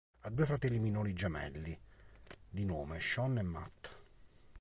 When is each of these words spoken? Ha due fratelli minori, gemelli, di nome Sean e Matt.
Ha 0.21 0.31
due 0.31 0.47
fratelli 0.47 0.79
minori, 0.79 1.13
gemelli, 1.13 1.79
di 2.49 2.65
nome 2.65 2.99
Sean 2.99 3.37
e 3.37 3.43
Matt. 3.43 3.89